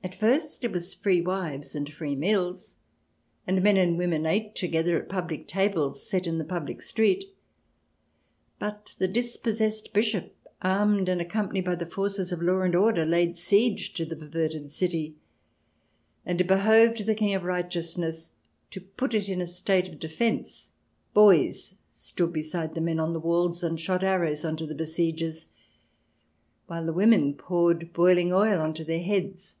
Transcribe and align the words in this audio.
At 0.10 0.14
first 0.14 0.64
it 0.64 0.72
was 0.72 0.94
free 0.94 1.20
wives 1.20 1.74
and 1.74 1.88
free 1.92 2.16
meals, 2.16 2.76
and 3.46 3.62
men 3.62 3.76
and 3.76 3.98
women 3.98 4.24
ate 4.24 4.54
together 4.54 4.96
at 4.98 5.10
public 5.10 5.46
tables 5.46 6.08
set 6.08 6.26
in 6.26 6.38
the 6.38 6.44
public 6.44 6.80
street. 6.80 7.34
But 8.58 8.96
the 8.98 9.06
dispossessed 9.06 9.92
Bishop, 9.92 10.34
armed 10.62 11.10
and 11.10 11.20
accompanied 11.20 11.66
by 11.66 11.74
the 11.74 11.84
forces 11.86 12.32
of 12.32 12.40
law 12.40 12.62
and 12.62 12.74
order, 12.74 13.04
laid 13.04 13.36
siege 13.36 13.92
to 13.94 14.06
the 14.06 14.16
perverted 14.16 14.70
city, 14.70 15.16
and 16.24 16.40
it 16.40 16.46
behoved 16.46 17.04
the 17.04 17.14
King 17.14 17.34
of 17.34 17.44
Righteousness 17.44 18.30
to 18.70 18.80
put 18.80 19.12
it 19.12 19.28
in 19.28 19.42
a 19.42 19.46
state 19.46 19.86
of 19.86 19.98
defence. 20.00 20.72
Boys 21.12 21.74
stood 21.92 22.32
beside 22.32 22.74
the 22.74 22.80
men 22.80 22.98
on 22.98 23.12
the 23.12 23.20
walls 23.20 23.62
and 23.62 23.78
shot 23.78 24.02
arrows 24.02 24.46
on 24.46 24.56
to 24.56 24.66
the 24.66 24.74
besiegers, 24.74 25.48
while 26.68 26.86
the 26.86 26.92
women 26.94 27.34
poured 27.34 27.92
boiling 27.92 28.32
oil 28.32 28.62
on 28.62 28.72
to 28.74 28.82
their 28.82 29.02
heads. 29.02 29.56